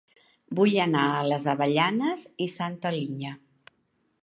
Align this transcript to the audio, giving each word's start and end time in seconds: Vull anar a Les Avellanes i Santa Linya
Vull 0.59 0.71
anar 0.85 1.03
a 1.17 1.27
Les 1.33 1.45
Avellanes 1.51 2.25
i 2.47 2.51
Santa 2.57 2.95
Linya 2.99 3.37